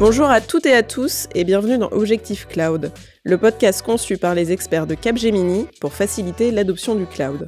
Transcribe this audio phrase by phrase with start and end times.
[0.00, 2.92] Bonjour à toutes et à tous et bienvenue dans Objectif Cloud,
[3.24, 7.46] le podcast conçu par les experts de Capgemini pour faciliter l'adoption du cloud.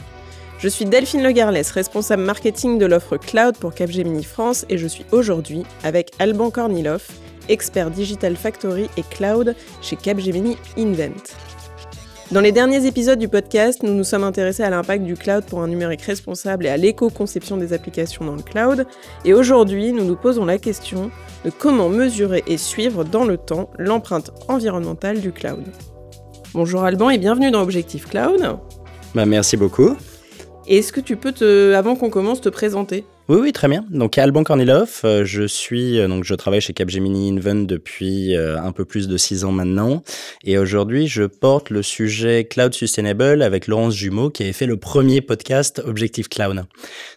[0.59, 5.07] Je suis Delphine Legarlès, responsable marketing de l'offre cloud pour Capgemini France et je suis
[5.13, 7.07] aujourd'hui avec Alban Kornilov,
[7.49, 11.35] expert Digital Factory et cloud chez Capgemini Invent.
[12.33, 15.63] Dans les derniers épisodes du podcast, nous nous sommes intéressés à l'impact du cloud pour
[15.63, 18.87] un numérique responsable et à l'éco-conception des applications dans le cloud.
[19.25, 21.11] Et aujourd'hui, nous nous posons la question
[21.45, 25.65] de comment mesurer et suivre dans le temps l'empreinte environnementale du cloud.
[26.55, 28.59] Bonjour Alban et bienvenue dans Objectif Cloud.
[29.13, 29.97] Bah, merci beaucoup.
[30.69, 33.05] Est-ce que tu peux, te, avant qu'on commence, te présenter?
[33.31, 33.85] Oui, oui, très bien.
[33.91, 38.61] Donc, Alban Kornilov, euh, je suis, euh, donc, je travaille chez Capgemini Invent depuis euh,
[38.61, 40.03] un peu plus de six ans maintenant.
[40.43, 44.79] Et aujourd'hui, je porte le sujet Cloud Sustainable avec Laurence Jumeau, qui avait fait le
[44.79, 46.65] premier podcast Objectif Cloud.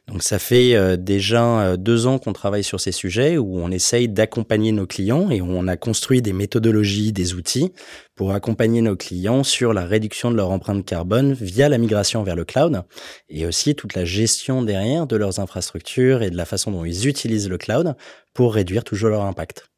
[0.08, 4.72] Donc, ça fait déjà deux ans qu'on travaille sur ces sujets où on essaye d'accompagner
[4.72, 7.72] nos clients et où on a construit des méthodologies, des outils
[8.16, 12.36] pour accompagner nos clients sur la réduction de leur empreinte carbone via la migration vers
[12.36, 12.84] le cloud
[13.30, 17.08] et aussi toute la gestion derrière de leurs infrastructures et de la façon dont ils
[17.08, 17.96] utilisent le cloud
[18.34, 19.73] pour réduire toujours leur impact.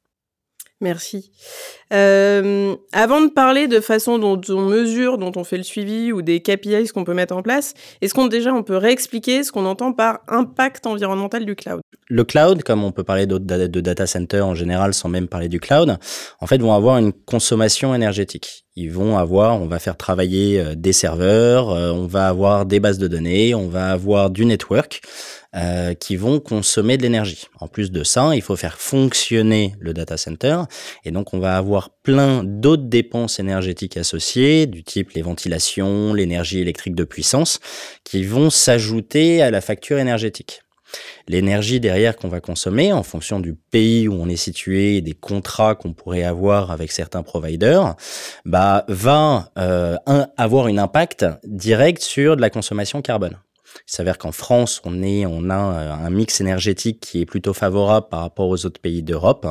[0.81, 1.31] Merci.
[1.93, 6.21] Euh, avant de parler de façon dont on mesure, dont on fait le suivi ou
[6.21, 9.65] des KPIs qu'on peut mettre en place, est-ce qu'on déjà on peut réexpliquer ce qu'on
[9.65, 11.79] entend par impact environnemental du cloud?
[12.09, 15.61] Le cloud, comme on peut parler de data center en général sans même parler du
[15.61, 15.97] cloud,
[16.41, 18.65] en fait vont avoir une consommation énergétique.
[18.77, 22.81] Ils vont avoir, on va faire travailler euh, des serveurs, euh, on va avoir des
[22.81, 25.01] bases de données, on va avoir du network.
[25.55, 27.45] Euh, qui vont consommer de l'énergie.
[27.61, 30.63] En plus de ça, il faut faire fonctionner le data center
[31.05, 36.59] et donc on va avoir plein d'autres dépenses énergétiques associées du type les ventilations, l'énergie
[36.59, 37.61] électrique de puissance
[38.03, 40.61] qui vont s'ajouter à la facture énergétique.
[41.29, 45.13] L'énergie derrière qu'on va consommer en fonction du pays où on est situé et des
[45.13, 47.95] contrats qu'on pourrait avoir avec certains providers,
[48.43, 49.95] bah, va euh,
[50.35, 53.37] avoir un impact direct sur de la consommation carbone.
[53.87, 57.53] Il s'avère qu'en France, on, est, on a euh, un mix énergétique qui est plutôt
[57.53, 59.47] favorable par rapport aux autres pays d'Europe.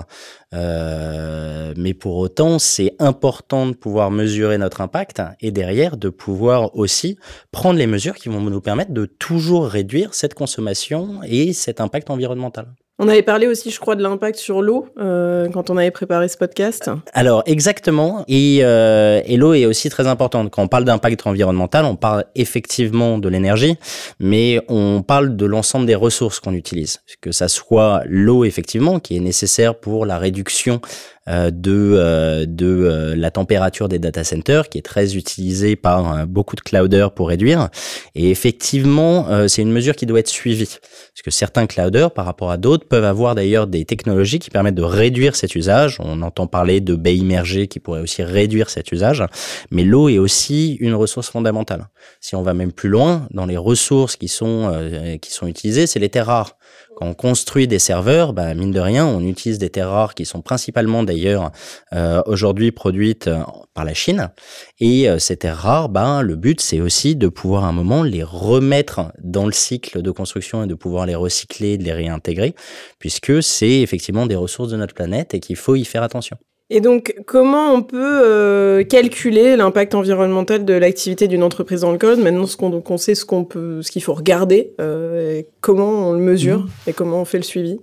[0.52, 6.76] Euh, mais pour autant, c'est important de pouvoir mesurer notre impact et derrière de pouvoir
[6.76, 7.18] aussi
[7.50, 12.10] prendre les mesures qui vont nous permettre de toujours réduire cette consommation et cet impact
[12.10, 12.74] environnemental.
[13.00, 16.28] On avait parlé aussi, je crois, de l'impact sur l'eau euh, quand on avait préparé
[16.28, 16.93] ce podcast.
[17.12, 20.53] Alors exactement, et, euh, et l'eau est aussi très importante.
[20.53, 23.77] Quand on parle d'impact environnemental, on parle effectivement de l'énergie,
[24.21, 29.16] mais on parle de l'ensemble des ressources qu'on utilise, que ça soit l'eau effectivement qui
[29.16, 30.81] est nécessaire pour la réduction
[31.26, 36.61] euh, de, de la température des data centers, qui est très utilisée par beaucoup de
[36.61, 37.71] clouders pour réduire.
[38.15, 40.76] Et effectivement, c'est une mesure qui doit être suivie.
[41.15, 44.74] Parce que certains clouders, par rapport à d'autres, peuvent avoir d'ailleurs des technologies qui permettent
[44.74, 45.98] de réduire cet usage.
[46.00, 49.24] On entend parler de baies immergées qui pourraient aussi réduire cet usage.
[49.70, 51.88] Mais l'eau est aussi une ressource fondamentale.
[52.20, 54.72] Si on va même plus loin, dans les ressources qui sont,
[55.20, 56.56] qui sont utilisées, c'est les terres rares.
[56.96, 60.24] Quand on construit des serveurs, bah, mine de rien, on utilise des terres rares qui
[60.24, 61.50] sont principalement d'ailleurs
[61.92, 63.42] euh, aujourd'hui produites euh,
[63.74, 64.30] par la Chine.
[64.78, 68.02] Et euh, ces terres rares, bah, le but c'est aussi de pouvoir à un moment
[68.02, 72.54] les remettre dans le cycle de construction et de pouvoir les recycler, de les réintégrer,
[72.98, 76.36] puisque c'est effectivement des ressources de notre planète et qu'il faut y faire attention.
[76.70, 81.98] Et donc, comment on peut euh, calculer l'impact environnemental de l'activité d'une entreprise dans le
[81.98, 86.12] code Maintenant, ce qu'on sait ce qu'on peut, ce qu'il faut regarder, euh, comment on
[86.14, 86.69] le mesure mmh.
[86.86, 87.78] et comment on fait le suivi?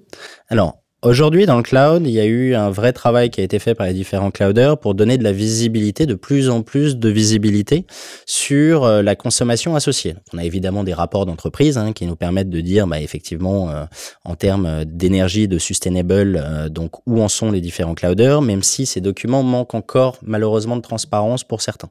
[0.50, 3.58] Alors, Aujourd'hui, dans le cloud, il y a eu un vrai travail qui a été
[3.58, 7.10] fait par les différents clouders pour donner de la visibilité, de plus en plus de
[7.10, 7.88] visibilité
[8.28, 10.14] sur euh, la consommation associée.
[10.32, 13.86] On a évidemment des rapports d'entreprise hein, qui nous permettent de dire, bah, effectivement, euh,
[14.26, 18.86] en termes d'énergie, de sustainable, euh, donc où en sont les différents clouders, même si
[18.86, 21.90] ces documents manquent encore malheureusement de transparence pour certains.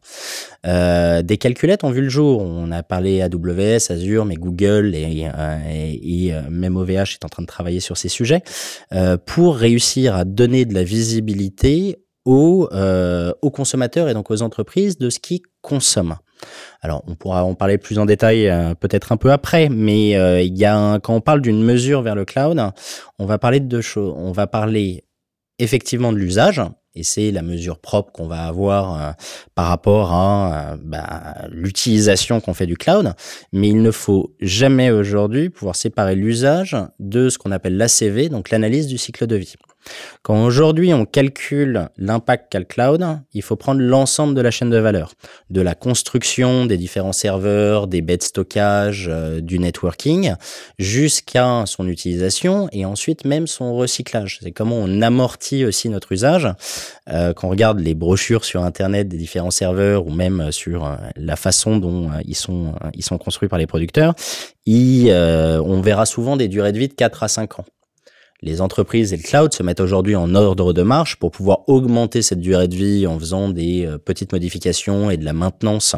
[0.63, 2.43] des calculettes ont vu le jour.
[2.43, 5.27] On a parlé AWS, Azure, mais Google et,
[6.49, 8.45] même OVH est en train de travailler sur ces sujets.
[9.01, 14.43] Euh, pour réussir à donner de la visibilité aux, euh, aux consommateurs et donc aux
[14.43, 16.19] entreprises de ce qu'ils consomment.
[16.83, 20.13] Alors, on pourra en parler plus en détail euh, peut-être un peu après, mais
[21.03, 22.61] quand on parle d'une mesure vers le cloud,
[23.19, 24.13] on va parler de deux choses.
[24.17, 25.05] On va parler
[25.59, 26.61] effectivement de l'usage,
[26.95, 29.15] et c'est la mesure propre qu'on va avoir
[29.55, 33.13] par rapport à bah, l'utilisation qu'on fait du cloud.
[33.53, 38.51] Mais il ne faut jamais aujourd'hui pouvoir séparer l'usage de ce qu'on appelle l'ACV, donc
[38.51, 39.55] l'analyse du cycle de vie.
[40.23, 44.71] Quand aujourd'hui on calcule l'impact qu'a le cloud, il faut prendre l'ensemble de la chaîne
[44.71, 45.15] de valeur,
[45.51, 50.35] de la construction des différents serveurs, des baies de stockage, euh, du networking,
[50.79, 54.39] jusqu'à son utilisation et ensuite même son recyclage.
[54.43, 56.49] C'est comment on amortit aussi notre usage.
[57.09, 60.97] Euh, quand on regarde les brochures sur Internet des différents serveurs ou même sur euh,
[61.17, 64.15] la façon dont ils sont ils sont construits par les producteurs,
[64.67, 67.65] on verra souvent des durées de vie de 4 à 5 ans
[68.43, 72.23] les entreprises et le cloud se mettent aujourd'hui en ordre de marche pour pouvoir augmenter
[72.23, 75.97] cette durée de vie en faisant des euh, petites modifications et de la maintenance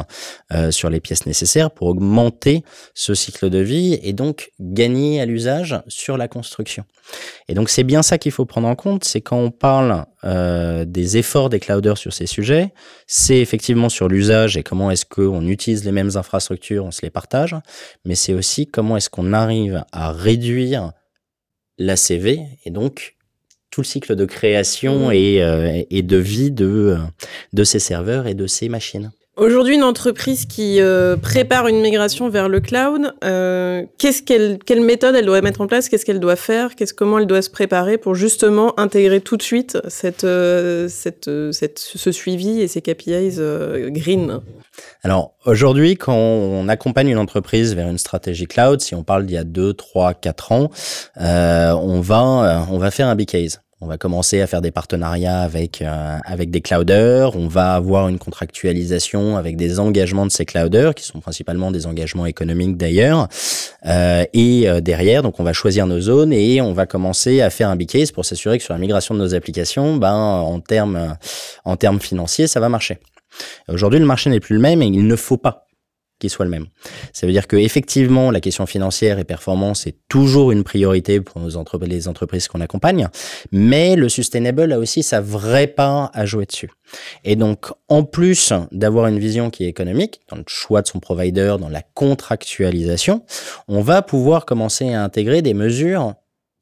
[0.53, 2.63] euh, sur les pièces nécessaires pour augmenter
[2.93, 6.83] ce cycle de vie et donc gagner à l'usage sur la construction.
[7.47, 10.85] Et donc c'est bien ça qu'il faut prendre en compte, c'est quand on parle euh,
[10.85, 12.73] des efforts des clouders sur ces sujets,
[13.07, 17.09] c'est effectivement sur l'usage et comment est-ce qu'on utilise les mêmes infrastructures, on se les
[17.09, 17.55] partage,
[18.05, 20.91] mais c'est aussi comment est-ce qu'on arrive à réduire
[21.85, 23.15] l'ACV et donc
[23.69, 25.13] tout le cycle de création mmh.
[25.13, 26.97] et, euh, et, de vie de, euh,
[27.53, 29.11] de ces serveurs et de ces machines.
[29.35, 34.81] Aujourd'hui, une entreprise qui euh, prépare une migration vers le cloud, euh, qu'est-ce qu'elle, quelle
[34.81, 37.49] méthode elle doit mettre en place Qu'est-ce qu'elle doit faire Qu'est-ce comment elle doit se
[37.49, 42.81] préparer pour justement intégrer tout de suite cette, euh, cette, cette ce suivi et ces
[42.81, 43.39] KPIs
[43.89, 44.39] green?
[45.01, 49.33] Alors aujourd'hui, quand on accompagne une entreprise vers une stratégie cloud, si on parle d'il
[49.33, 50.69] y a 2, 3, 4 ans,
[51.17, 53.63] on va on va faire un big case.
[53.83, 57.35] On va commencer à faire des partenariats avec euh, avec des clouders.
[57.35, 61.85] On va avoir une contractualisation avec des engagements de ces clouders, qui sont principalement des
[61.85, 63.27] engagements économiques d'ailleurs.
[63.85, 67.49] Euh, et euh, derrière, donc on va choisir nos zones et on va commencer à
[67.49, 70.61] faire un big case pour s'assurer que sur la migration de nos applications, ben en
[70.61, 71.17] termes
[71.65, 72.99] en termes financiers, ça va marcher.
[73.67, 75.67] Aujourd'hui, le marché n'est plus le même et il ne faut pas
[76.29, 76.67] soit le même.
[77.11, 81.41] Ça veut dire que effectivement, la question financière et performance est toujours une priorité pour
[81.41, 83.07] nos les entreprises qu'on accompagne,
[83.51, 86.69] mais le sustainable a aussi sa vraie part à jouer dessus.
[87.23, 90.99] Et donc, en plus d'avoir une vision qui est économique, dans le choix de son
[90.99, 93.23] provider, dans la contractualisation,
[93.67, 96.13] on va pouvoir commencer à intégrer des mesures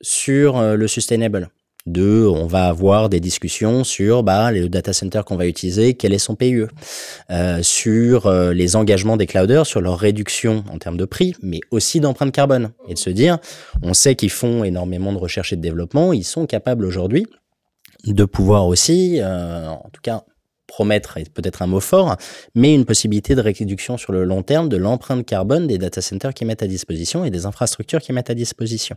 [0.02, 1.50] sur euh, le sustainable.
[1.88, 6.14] Deux, on va avoir des discussions sur bah, le data center qu'on va utiliser, quel
[6.14, 6.68] est son PUE,
[7.32, 11.60] euh, sur euh, les engagements des clouders, sur leur réduction en termes de prix, mais
[11.72, 12.72] aussi d'empreinte carbone.
[12.88, 13.40] Et de se dire,
[13.82, 17.26] on sait qu'ils font énormément de recherche et de développement, ils sont capables aujourd'hui
[18.06, 20.24] de pouvoir aussi, euh, en tout cas
[20.72, 22.16] promettre est peut-être un mot fort,
[22.56, 26.34] mais une possibilité de réduction sur le long terme de l'empreinte carbone des data centers
[26.34, 28.96] qui mettent à disposition et des infrastructures qui mettent à disposition.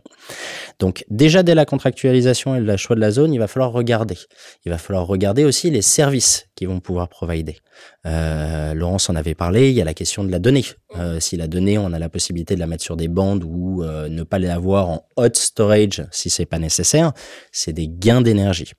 [0.79, 4.17] Donc déjà dès la contractualisation et le choix de la zone, il va falloir regarder.
[4.65, 7.57] Il va falloir regarder aussi les services qui vont pouvoir provider.
[8.05, 10.63] Euh, Laurence en avait parlé, il y a la question de la donnée.
[10.97, 13.83] Euh, si la donnée, on a la possibilité de la mettre sur des bandes ou
[13.83, 17.13] euh, ne pas l'avoir en hot storage si c'est pas nécessaire,
[17.51, 18.71] c'est des gains d'énergie.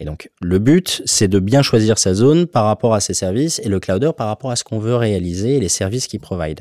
[0.00, 3.60] Et donc le but, c'est de bien choisir sa zone par rapport à ses services
[3.62, 6.60] et le clouder par rapport à ce qu'on veut réaliser et les services qu'il provide.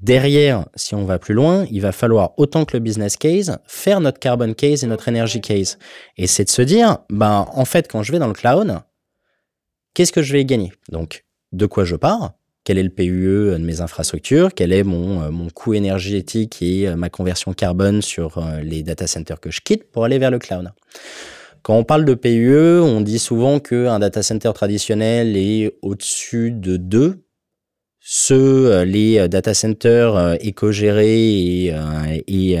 [0.00, 4.00] Derrière, si on va plus loin, il va falloir autant que le business case faire
[4.00, 5.78] notre carbon case et notre energy case.
[6.16, 8.80] Et c'est de se dire, ben en fait, quand je vais dans le cloud,
[9.94, 10.72] qu'est-ce que je vais gagner?
[10.90, 12.34] Donc, de quoi je pars
[12.66, 16.88] quel est le PUE de mes infrastructures, quel est mon, euh, mon coût énergétique et
[16.88, 20.32] euh, ma conversion carbone sur euh, les data centers que je quitte pour aller vers
[20.32, 20.72] le cloud?
[21.62, 26.76] Quand on parle de PUE, on dit souvent qu'un data center traditionnel est au-dessus de
[26.76, 27.25] 2
[28.08, 31.18] ceux, euh, les euh, data centers euh, éco-gérés
[31.66, 31.74] et,
[32.28, 32.56] et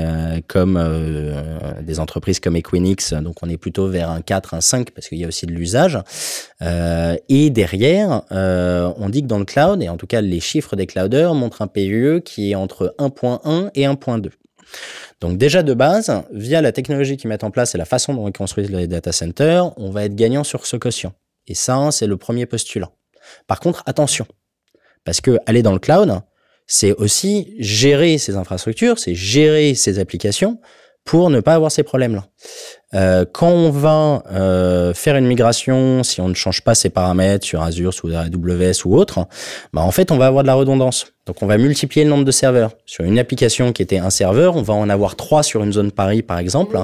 [0.48, 0.82] comme
[1.82, 5.18] des entreprises comme Equinix, donc on est plutôt vers un 4, un 5 parce qu'il
[5.18, 5.98] y a aussi de l'usage.
[6.60, 10.86] et derrière, on dit que dans le cloud, et en tout cas les chiffres des
[10.86, 14.30] clouders montrent un PUE qui est entre 1.1 et 1.2.
[15.20, 18.28] Donc déjà de base, via la technologie qu'ils mettent en place et la façon dont
[18.28, 21.12] ils construisent les data centers, on va être gagnant sur ce quotient.
[21.46, 22.90] Et ça, c'est le premier postulat.
[23.46, 24.26] Par contre, attention,
[25.06, 26.20] parce que aller dans le cloud,
[26.66, 30.58] c'est aussi gérer ces infrastructures, c'est gérer ces applications
[31.06, 32.26] pour ne pas avoir ces problèmes-là.
[32.94, 37.46] Euh, quand on va euh, faire une migration, si on ne change pas ses paramètres
[37.46, 39.26] sur Azure, sous AWS ou autre,
[39.72, 41.06] bah en fait, on va avoir de la redondance.
[41.26, 42.72] Donc, on va multiplier le nombre de serveurs.
[42.86, 45.92] Sur une application qui était un serveur, on va en avoir trois sur une zone
[45.92, 46.78] Paris, par exemple,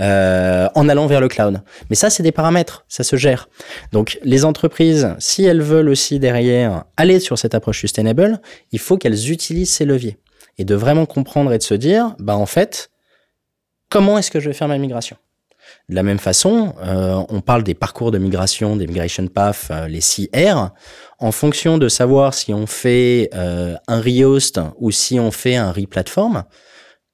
[0.00, 1.60] euh, en allant vers le cloud.
[1.90, 3.48] Mais ça, c'est des paramètres, ça se gère.
[3.92, 8.40] Donc, les entreprises, si elles veulent aussi derrière aller sur cette approche sustainable,
[8.72, 10.16] il faut qu'elles utilisent ces leviers
[10.56, 12.90] et de vraiment comprendre et de se dire, bah en fait,
[13.88, 15.16] comment est-ce que je vais faire ma migration?
[15.88, 19.88] De la même façon, euh, on parle des parcours de migration, des migration paths, euh,
[19.88, 20.70] les CR.
[21.18, 25.72] En fonction de savoir si on fait euh, un rehost ou si on fait un
[25.72, 26.44] replatform,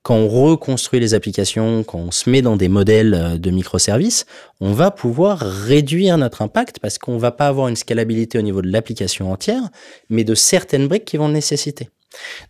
[0.02, 4.26] quand on reconstruit les applications, quand on se met dans des modèles de microservices,
[4.60, 8.60] on va pouvoir réduire notre impact parce qu'on va pas avoir une scalabilité au niveau
[8.60, 9.62] de l'application entière,
[10.10, 11.88] mais de certaines briques qui vont nécessiter.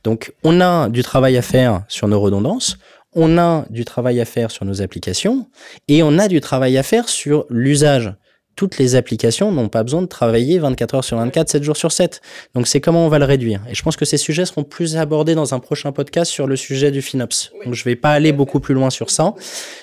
[0.03, 2.77] Donc, on a du travail à faire sur nos redondances,
[3.15, 5.49] on a du travail à faire sur nos applications
[5.89, 8.15] et on a du travail à faire sur l'usage
[8.57, 11.93] toutes les applications n'ont pas besoin de travailler 24 heures sur 24, 7 jours sur
[11.93, 12.21] 7.
[12.55, 13.63] Donc c'est comment on va le réduire.
[13.69, 16.57] Et je pense que ces sujets seront plus abordés dans un prochain podcast sur le
[16.57, 17.53] sujet du FinOps.
[17.65, 19.35] Donc je vais pas aller beaucoup plus loin sur ça.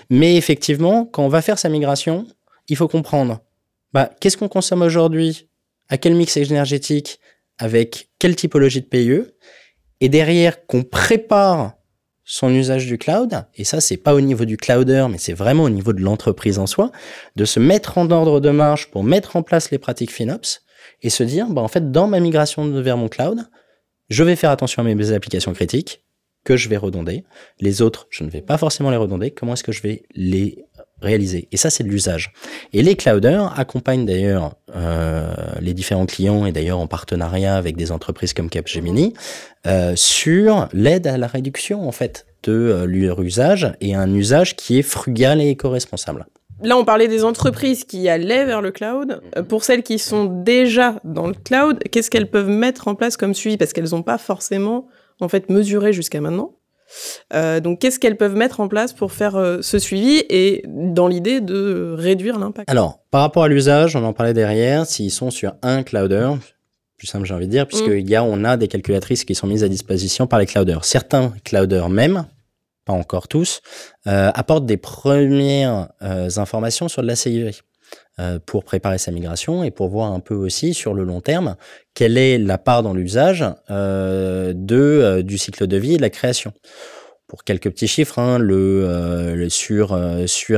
[0.10, 2.26] Mais effectivement, quand on va faire sa migration,
[2.70, 3.42] il faut comprendre
[3.94, 5.50] bah, qu'est-ce qu'on consomme aujourd'hui,
[5.90, 7.20] à quel mix énergétique,
[7.58, 9.24] avec quelle typologie de PIE,
[10.00, 11.74] et derrière qu'on prépare
[12.34, 15.64] son usage du cloud, et ça c'est pas au niveau du clouder, mais c'est vraiment
[15.64, 16.90] au niveau de l'entreprise en soi,
[17.36, 20.62] de se mettre en ordre de marche pour mettre en place les pratiques FinOps
[21.02, 23.42] et se dire, bah en fait, dans ma migration vers mon cloud,
[24.08, 26.06] je vais faire attention à mes applications critiques
[26.46, 27.26] que je vais redonder.
[27.60, 29.32] Les autres, je ne vais pas forcément les redonder.
[29.32, 30.64] Comment est-ce que je vais les
[31.04, 32.32] Et ça, c'est de l'usage.
[32.74, 37.92] Et les clouders accompagnent d'ailleurs euh, les différents clients et d'ailleurs en partenariat avec des
[37.92, 39.14] entreprises comme Capgemini
[39.66, 44.56] euh, sur l'aide à la réduction en fait de euh, leur usage et un usage
[44.56, 46.26] qui est frugal et éco-responsable.
[46.64, 49.22] Là, on parlait des entreprises qui allaient vers le cloud.
[49.50, 53.34] Pour celles qui sont déjà dans le cloud, qu'est-ce qu'elles peuvent mettre en place comme
[53.34, 53.58] suivi?
[53.58, 54.88] Parce qu'elles n'ont pas forcément
[55.20, 56.54] en fait mesuré jusqu'à maintenant.
[57.34, 61.08] Euh, donc, qu'est-ce qu'elles peuvent mettre en place pour faire euh, ce suivi et dans
[61.08, 62.70] l'idée de réduire l'impact?
[62.70, 66.32] Alors, par rapport à l'usage, on en parlait derrière, s'ils sont sur un clouder,
[66.98, 68.10] plus simple j'ai envie de dire, puisqu'il mm.
[68.10, 70.86] y a, on a des calculatrices qui sont mises à disposition par les clouders.
[70.86, 72.26] Certains clouders même,
[72.86, 73.62] pas encore tous,
[74.08, 77.62] euh, apportent des premières informations sur de la sécurité.
[78.22, 81.56] Euh, pour préparer sa migration et pour voir un peu aussi sur le long terme
[81.96, 86.04] quelle est la part dans l'usage euh, de euh, du cycle de vie et de
[86.04, 86.54] la création.
[87.28, 88.38] Pour quelques petits chiffres, hein,
[89.48, 89.94] sur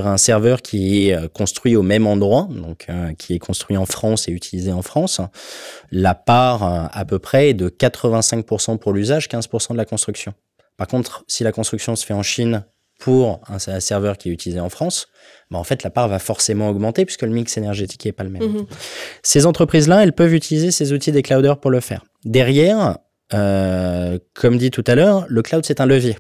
[0.07, 2.87] un serveur qui est construit au même endroit, donc
[3.19, 5.21] qui est construit en France et utilisé en France,
[5.91, 10.33] la part à peu près est de 85% pour l'usage, 15% de la construction.
[10.75, 12.65] Par contre, si la construction se fait en Chine
[13.03, 15.09] pour un, serveur qui est utilisé en France,
[15.51, 18.29] bah en fait, la part va forcément augmenter puisque le mix énergétique n'est pas le
[18.29, 18.43] même.
[18.43, 18.65] Mhm.
[19.23, 22.05] Ces entreprises-là, elles peuvent utiliser ces outils des clouders pour le faire.
[22.23, 22.99] Derrière,
[23.33, 26.15] euh, comme dit tout à l'heure, le cloud, c'est un levier.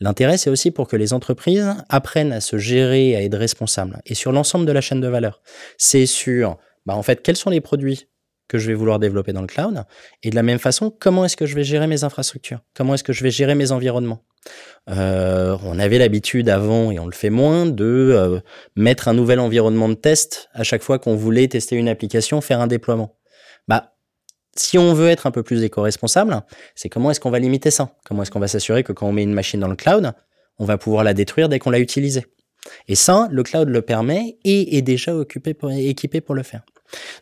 [0.00, 4.00] L'intérêt, c'est aussi pour que les entreprises apprennent à se gérer, à être responsables.
[4.04, 5.42] Et sur l'ensemble de la chaîne de valeur.
[5.78, 6.56] C'est sur,
[6.86, 8.08] bah, en fait, quels sont les produits
[8.48, 9.84] que je vais vouloir développer dans le cloud.
[10.22, 12.60] Et de la même façon, comment est-ce que je vais gérer mes infrastructures?
[12.74, 14.24] Comment est-ce que je vais gérer mes environnements?
[14.90, 18.40] Euh, On avait l'habitude avant, et on le fait moins, de euh,
[18.76, 22.60] mettre un nouvel environnement de test à chaque fois qu'on voulait tester une application, faire
[22.60, 23.16] un déploiement.
[23.68, 23.94] Bah,
[24.56, 26.42] si on veut être un peu plus éco-responsable,
[26.74, 27.96] c'est comment est-ce qu'on va limiter ça?
[28.04, 30.12] Comment est-ce qu'on va s'assurer que quand on met une machine dans le cloud,
[30.58, 32.26] on va pouvoir la détruire dès qu'on l'a utilisée?
[32.88, 36.62] Et ça, le cloud le permet et est déjà équipé pour le faire.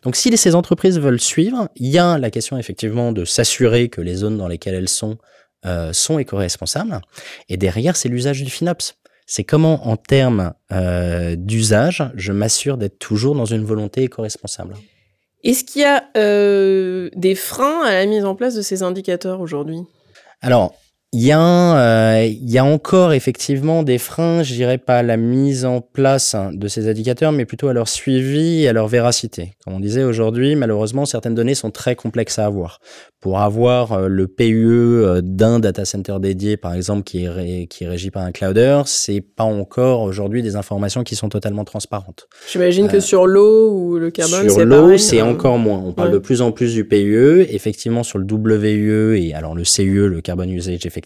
[0.02, 4.00] Donc si ces entreprises veulent suivre, il y a la question effectivement de s'assurer que
[4.00, 5.18] les zones dans lesquelles elles sont
[5.64, 7.00] euh, sont éco-responsables.
[7.48, 8.94] Et derrière, c'est l'usage du FinOps.
[9.26, 14.74] C'est comment, en termes euh, d'usage, je m'assure d'être toujours dans une volonté éco-responsable.
[15.42, 19.40] Est-ce qu'il y a euh, des freins à la mise en place de ces indicateurs
[19.40, 19.80] aujourd'hui?
[20.40, 20.74] Alors,
[21.14, 25.02] il y, a, euh, il y a encore effectivement des freins, je dirais pas à
[25.04, 28.88] la mise en place de ces indicateurs, mais plutôt à leur suivi et à leur
[28.88, 29.52] véracité.
[29.64, 32.80] Comme on disait aujourd'hui, malheureusement, certaines données sont très complexes à avoir.
[33.20, 37.84] Pour avoir euh, le PUE euh, d'un data center dédié, par exemple, qui est, qui
[37.84, 42.26] est régi par un clouder, c'est pas encore aujourd'hui des informations qui sont totalement transparentes.
[42.50, 45.80] J'imagine que sur l'eau ou le carbone, sur l'eau, c'est encore moins.
[45.86, 47.46] On parle de plus en plus du PUE.
[47.50, 51.03] Effectivement, sur le WUE et alors le CUE, le Carbon Usage Effectivement,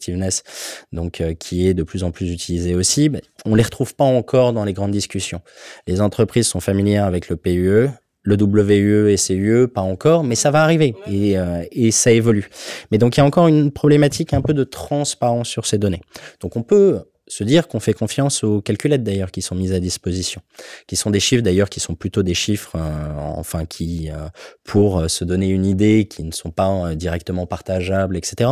[0.93, 4.05] donc euh, qui est de plus en plus utilisé aussi, ben, on les retrouve pas
[4.05, 5.41] encore dans les grandes discussions.
[5.87, 7.89] Les entreprises sont familières avec le PUE,
[8.23, 12.49] le WUE et CUE, pas encore, mais ça va arriver et, euh, et, ça évolue.
[12.91, 16.03] Mais donc il y a encore une problématique un peu de transparence sur ces données.
[16.41, 19.81] Donc on peut se dire qu'on fait confiance aux calculettes d'ailleurs qui sont mises à
[19.81, 20.41] disposition,
[20.87, 24.29] qui sont des chiffres d'ailleurs qui sont plutôt des chiffres, euh, enfin qui euh,
[24.65, 28.51] pour euh, se donner une idée, qui ne sont pas directement partageables, etc.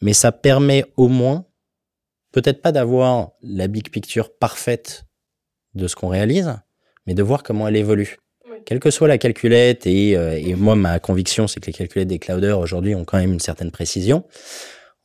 [0.00, 1.46] Mais ça permet au moins,
[2.32, 5.04] peut-être pas d'avoir la big picture parfaite
[5.74, 6.56] de ce qu'on réalise,
[7.06, 8.16] mais de voir comment elle évolue.
[8.64, 12.18] Quelle que soit la calculette, et, et moi ma conviction c'est que les calculettes des
[12.18, 14.24] clouders aujourd'hui ont quand même une certaine précision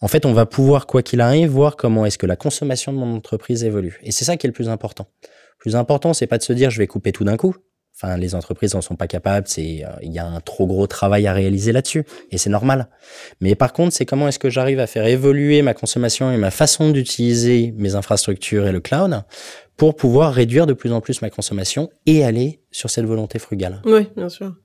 [0.01, 2.97] en fait, on va pouvoir, quoi qu'il arrive, voir comment est-ce que la consommation de
[2.97, 3.99] mon entreprise évolue.
[4.03, 5.07] Et c'est ça qui est le plus important.
[5.23, 7.55] Le plus important, c'est pas de se dire je vais couper tout d'un coup.
[7.95, 9.47] Enfin, les entreprises n'en sont pas capables.
[9.47, 12.87] C'est, euh, il y a un trop gros travail à réaliser là-dessus, et c'est normal.
[13.41, 16.49] Mais par contre, c'est comment est-ce que j'arrive à faire évoluer ma consommation et ma
[16.49, 19.23] façon d'utiliser mes infrastructures et le cloud
[19.77, 23.81] pour pouvoir réduire de plus en plus ma consommation et aller sur cette volonté frugale.
[23.85, 24.55] Oui, bien sûr.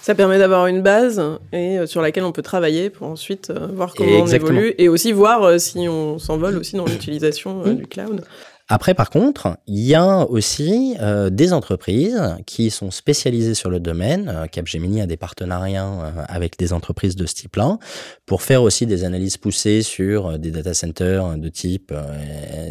[0.00, 1.22] Ça permet d'avoir une base
[1.52, 4.88] et euh, sur laquelle on peut travailler pour ensuite euh, voir comment on évolue et
[4.88, 8.24] aussi voir si on s'envole aussi dans l'utilisation du cloud.
[8.68, 13.80] Après, par contre, il y a aussi euh, des entreprises qui sont spécialisées sur le
[13.80, 14.32] domaine.
[14.34, 17.78] Euh, Capgemini a des partenariats euh, avec des entreprises de ce type-là
[18.24, 21.92] pour faire aussi des analyses poussées sur des data centers de type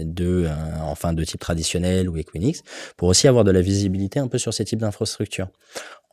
[0.03, 0.47] de,
[0.81, 2.63] enfin, de type traditionnel ou Equinix,
[2.97, 5.49] pour aussi avoir de la visibilité un peu sur ces types d'infrastructures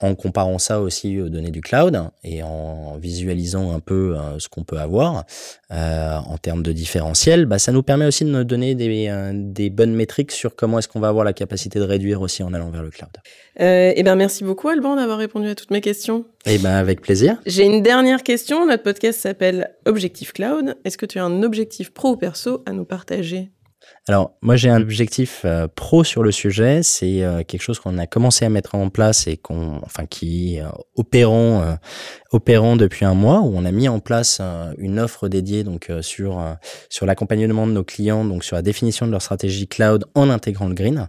[0.00, 4.48] en comparant ça aussi aux données du cloud et en visualisant un peu euh, ce
[4.48, 5.24] qu'on peut avoir
[5.70, 9.32] euh, en termes de différentiel, bah, ça nous permet aussi de nous donner des, euh,
[9.34, 12.54] des bonnes métriques sur comment est-ce qu'on va avoir la capacité de réduire aussi en
[12.54, 13.10] allant vers le cloud.
[13.60, 16.24] Euh, eh ben merci beaucoup Alban d'avoir répondu à toutes mes questions.
[16.46, 17.38] Eh ben avec plaisir.
[17.44, 18.66] J'ai une dernière question.
[18.66, 20.76] Notre podcast s'appelle Objectif Cloud.
[20.84, 23.50] Est-ce que tu as un objectif pro ou perso à nous partager?
[24.08, 26.82] Alors, moi, j'ai un objectif euh, pro sur le sujet.
[26.82, 30.58] C'est euh, quelque chose qu'on a commencé à mettre en place et qu'on, enfin, qui
[30.60, 31.76] euh, opérant,
[32.32, 34.40] opérant depuis un mois, où on a mis en place
[34.78, 36.42] une offre dédiée donc sur
[36.88, 40.68] sur l'accompagnement de nos clients, donc sur la définition de leur stratégie cloud en intégrant
[40.68, 41.08] le green.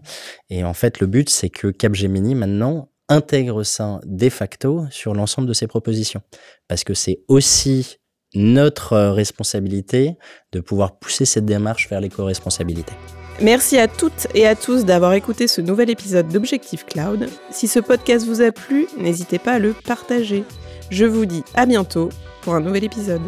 [0.50, 5.48] Et en fait, le but, c'est que Capgemini maintenant intègre ça de facto sur l'ensemble
[5.48, 6.22] de ses propositions,
[6.68, 7.99] parce que c'est aussi
[8.36, 10.16] notre euh, responsabilité
[10.52, 12.94] de pouvoir pousser cette démarche vers l'éco-responsabilité.
[13.42, 17.30] Merci à toutes et à tous d'avoir écouté ce nouvel épisode d'Objectif Cloud.
[17.52, 20.44] Si ce podcast vous a plu, n'hésitez pas à le partager.
[20.90, 22.10] Je vous dis à bientôt
[22.42, 23.22] pour un nouvel épisode.